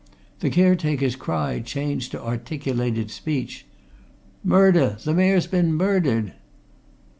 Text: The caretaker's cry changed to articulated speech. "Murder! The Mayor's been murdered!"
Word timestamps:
The 0.39 0.49
caretaker's 0.49 1.15
cry 1.15 1.59
changed 1.59 2.09
to 2.13 2.23
articulated 2.25 3.11
speech. 3.11 3.67
"Murder! 4.43 4.97
The 5.03 5.13
Mayor's 5.13 5.45
been 5.45 5.75
murdered!" 5.75 6.33